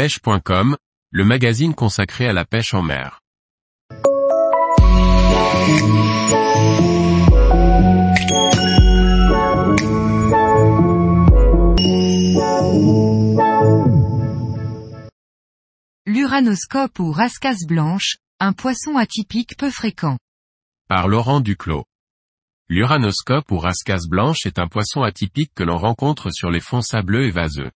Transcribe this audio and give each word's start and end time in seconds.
pêche.com, 0.00 0.78
le 1.10 1.24
magazine 1.26 1.74
consacré 1.74 2.26
à 2.26 2.32
la 2.32 2.46
pêche 2.46 2.72
en 2.72 2.80
mer. 2.80 3.20
L'uranoscope 16.06 16.98
ou 16.98 17.12
rascasse 17.12 17.66
blanche, 17.66 18.16
un 18.38 18.54
poisson 18.54 18.96
atypique 18.96 19.58
peu 19.58 19.70
fréquent. 19.70 20.16
Par 20.88 21.08
Laurent 21.08 21.40
Duclos. 21.40 21.84
L'uranoscope 22.70 23.52
ou 23.52 23.58
rascasse 23.58 24.08
blanche 24.08 24.46
est 24.46 24.58
un 24.58 24.66
poisson 24.66 25.02
atypique 25.02 25.52
que 25.54 25.62
l'on 25.62 25.76
rencontre 25.76 26.30
sur 26.30 26.50
les 26.50 26.60
fonds 26.60 26.80
sableux 26.80 27.26
et 27.26 27.30
vaseux. 27.30 27.70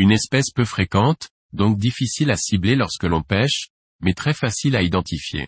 Une 0.00 0.12
espèce 0.12 0.50
peu 0.50 0.64
fréquente, 0.64 1.28
donc 1.52 1.76
difficile 1.76 2.30
à 2.30 2.36
cibler 2.38 2.74
lorsque 2.74 3.04
l'on 3.04 3.22
pêche, 3.22 3.68
mais 4.00 4.14
très 4.14 4.32
facile 4.32 4.74
à 4.74 4.80
identifier. 4.80 5.46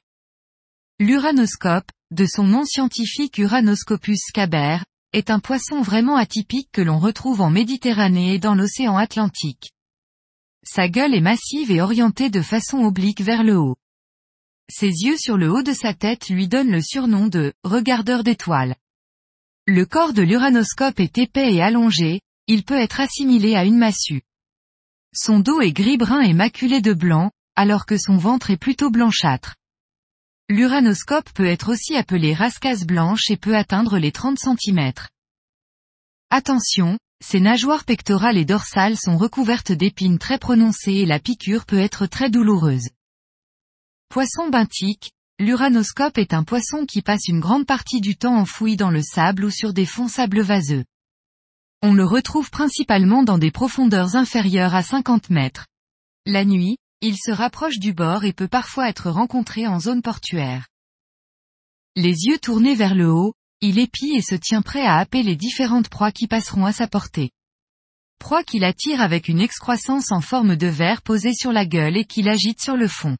L'uranoscope, 1.01 1.91
de 2.11 2.27
son 2.27 2.45
nom 2.45 2.67
scientifique 2.67 3.39
Uranoscopus 3.39 4.31
caber, 4.35 4.77
est 5.15 5.31
un 5.31 5.41
poisson 5.41 5.81
vraiment 5.81 6.17
atypique 6.17 6.69
que 6.71 6.83
l'on 6.83 6.99
retrouve 6.99 7.41
en 7.41 7.49
Méditerranée 7.49 8.35
et 8.35 8.39
dans 8.39 8.55
l'océan 8.55 8.99
Atlantique. 8.99 9.73
Sa 10.65 10.87
gueule 10.87 11.15
est 11.15 11.23
massive 11.23 11.71
et 11.71 11.81
orientée 11.81 12.29
de 12.29 12.43
façon 12.43 12.81
oblique 12.81 13.23
vers 13.23 13.45
le 13.45 13.57
haut. 13.57 13.77
Ses 14.69 14.91
yeux 14.91 15.17
sur 15.17 15.39
le 15.39 15.51
haut 15.51 15.63
de 15.63 15.73
sa 15.73 15.95
tête 15.95 16.29
lui 16.29 16.47
donnent 16.47 16.73
le 16.73 16.83
surnom 16.83 17.29
de 17.29 17.55
regardeur 17.65 18.23
d'étoiles. 18.23 18.77
Le 19.67 19.87
corps 19.87 20.13
de 20.13 20.21
l'uranoscope 20.21 21.01
est 21.01 21.17
épais 21.17 21.55
et 21.55 21.63
allongé, 21.63 22.21
il 22.49 22.65
peut 22.65 22.79
être 22.79 23.01
assimilé 23.01 23.55
à 23.55 23.65
une 23.65 23.79
massue. 23.79 24.21
Son 25.15 25.41
dos 25.41 25.61
est 25.61 25.73
gris-brun 25.73 26.21
et 26.21 26.33
maculé 26.33 26.81
de 26.81 26.95
blanc, 26.95 27.31
alors 27.55 27.85
que 27.85 27.99
son 27.99 28.17
ventre 28.17 28.51
est 28.51 28.57
plutôt 28.57 28.91
blanchâtre. 28.91 29.57
L'uranoscope 30.49 31.31
peut 31.35 31.47
être 31.47 31.71
aussi 31.71 31.97
appelé 31.97 32.33
rascasse 32.35 32.85
blanche 32.85 33.31
et 33.31 33.37
peut 33.37 33.57
atteindre 33.57 33.99
les 33.99 34.11
30 34.11 34.39
cm. 34.39 34.93
Attention, 36.31 36.99
ses 37.23 37.41
nageoires 37.41 37.85
pectorales 37.85 38.39
et 38.39 38.47
dorsales 38.47 38.97
sont 38.97 39.19
recouvertes 39.19 39.73
d'épines 39.73 40.19
très 40.19 40.39
prononcées 40.39 40.95
et 40.95 41.07
la 41.07 41.21
piqûre 41.21 41.67
peut 41.67 41.79
être 41.79 42.07
très 42.07 42.31
douloureuse. 42.31 42.89
Poisson 44.09 44.49
benthique, 44.49 45.13
l'uranoscope 45.39 46.19
est 46.19 46.35
un 46.35 46.43
poisson 46.43 46.87
qui 46.87 47.03
passe 47.03 47.29
une 47.29 47.41
grande 47.41 47.67
partie 47.67 48.01
du 48.01 48.17
temps 48.17 48.37
enfoui 48.37 48.77
dans 48.77 48.91
le 48.91 49.03
sable 49.03 49.45
ou 49.45 49.51
sur 49.51 49.73
des 49.73 49.87
fonds 49.87 50.09
sable 50.09 50.41
vaseux. 50.41 50.85
On 51.85 51.95
le 51.95 52.05
retrouve 52.05 52.49
principalement 52.51 53.25
dans 53.25 53.39
des 53.39 53.51
profondeurs 53.51 54.15
inférieures 54.15 54.75
à 54.75 54.85
50 54.85 55.31
mètres. 55.31 55.67
La 56.27 56.45
nuit, 56.45 56.79
il 57.01 57.17
se 57.17 57.33
rapproche 57.33 57.81
du 57.81 57.93
bord 57.93 58.25
et 58.25 58.33
peut 58.33 58.47
parfois 58.47 58.89
être 58.89 59.11
rencontré 59.11 59.67
en 59.67 59.81
zone 59.81 60.01
portuaire. 60.01 60.69
Les 61.97 62.27
yeux 62.27 62.39
tournés 62.39 62.77
vers 62.77 62.95
le 62.95 63.11
haut, 63.11 63.35
il 63.61 63.81
épie 63.81 64.13
et 64.15 64.23
se 64.23 64.37
tient 64.37 64.63
prêt 64.63 64.87
à 64.87 64.99
happer 64.99 65.25
les 65.25 65.35
différentes 65.35 65.89
proies 65.89 66.13
qui 66.13 66.29
passeront 66.29 66.67
à 66.67 66.73
sa 66.73 66.87
portée. 66.87 67.33
Proie 68.21 68.45
qu'il 68.45 68.63
attire 68.63 69.01
avec 69.01 69.27
une 69.27 69.41
excroissance 69.41 70.13
en 70.13 70.21
forme 70.21 70.55
de 70.55 70.69
verre 70.69 71.03
posée 71.03 71.35
sur 71.35 71.51
la 71.51 71.67
gueule 71.67 71.97
et 71.97 72.05
qu'il 72.05 72.29
agite 72.29 72.63
sur 72.63 72.77
le 72.77 72.87
fond. 72.87 73.17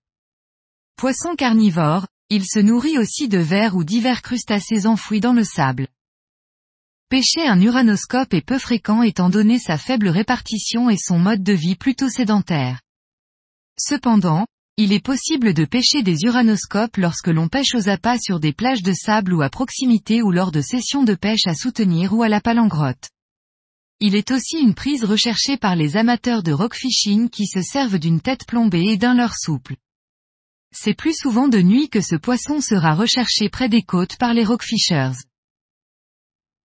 Poisson 0.95 1.35
carnivore, 1.37 2.07
il 2.29 2.45
se 2.45 2.61
nourrit 2.61 2.99
aussi 2.99 3.27
de 3.27 3.39
vers 3.39 3.75
ou 3.75 3.83
divers 3.83 4.23
crustacés 4.23 4.87
enfouis 4.87 5.19
dans 5.19 5.33
le 5.33 5.43
sable. 5.43 5.89
Pêcher 7.13 7.47
un 7.47 7.61
uranoscope 7.61 8.33
est 8.33 8.41
peu 8.41 8.57
fréquent 8.57 9.03
étant 9.03 9.29
donné 9.29 9.59
sa 9.59 9.77
faible 9.77 10.09
répartition 10.09 10.89
et 10.89 10.97
son 10.97 11.19
mode 11.19 11.43
de 11.43 11.53
vie 11.53 11.77
plutôt 11.77 12.09
sédentaire. 12.09 12.81
Cependant, 13.79 14.47
il 14.79 14.95
est 14.95 15.05
possible 15.05 15.53
de 15.53 15.67
pêcher 15.67 16.03
des 16.03 16.23
uranoscopes 16.23 16.97
lorsque 16.97 17.29
l'on 17.29 17.49
pêche 17.49 17.75
aux 17.75 17.91
appâts 17.91 18.17
sur 18.19 18.41
des 18.41 18.55
plages 18.55 18.83
de 18.83 18.95
sable 18.95 19.35
ou 19.35 19.43
à 19.43 19.51
proximité 19.51 20.23
ou 20.23 20.31
lors 20.31 20.53
de 20.53 20.63
sessions 20.63 21.05
de 21.05 21.15
pêche 21.15 21.47
à 21.47 21.55
soutenir 21.55 22.15
ou 22.15 22.23
à 22.23 22.31
la 22.31 22.41
palangrotte. 22.41 23.11
Il 24.01 24.15
est 24.15 24.31
aussi 24.31 24.57
une 24.57 24.73
prise 24.73 25.05
recherchée 25.05 25.59
par 25.59 25.77
les 25.77 25.99
amateurs 25.99 26.43
de 26.43 26.53
rockfishing 26.53 27.29
qui 27.29 27.47
se 27.47 27.61
servent 27.61 27.99
d'une 27.99 28.23
tête 28.23 28.47
plombée 28.47 28.87
et 28.89 28.97
d'un 28.97 29.13
leurre 29.13 29.37
souple. 29.37 29.77
C'est 30.75 30.95
plus 30.95 31.15
souvent 31.15 31.49
de 31.49 31.61
nuit 31.61 31.91
que 31.91 32.01
ce 32.01 32.17
poisson 32.17 32.63
sera 32.63 32.95
recherché 32.95 33.51
près 33.51 33.69
des 33.69 33.83
côtes 33.83 34.17
par 34.17 34.33
les 34.33 34.45
rockfishers. 34.45 35.13